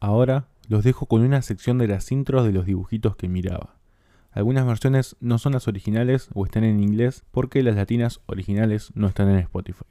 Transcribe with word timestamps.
Ahora 0.00 0.46
los 0.68 0.84
dejo 0.84 1.06
con 1.06 1.22
una 1.22 1.42
sección 1.42 1.78
de 1.78 1.88
las 1.88 2.12
intros 2.12 2.44
de 2.44 2.52
los 2.52 2.66
dibujitos 2.66 3.16
que 3.16 3.28
miraba. 3.28 3.76
Algunas 4.30 4.66
versiones 4.66 5.16
no 5.20 5.38
son 5.38 5.52
las 5.52 5.66
originales 5.66 6.28
o 6.34 6.44
están 6.44 6.64
en 6.64 6.80
inglés 6.80 7.24
porque 7.30 7.62
las 7.62 7.76
latinas 7.76 8.20
originales 8.26 8.92
no 8.94 9.08
están 9.08 9.28
en 9.30 9.38
Spotify. 9.38 9.84